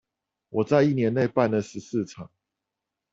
[0.49, 2.27] 我在一年內辦了十四場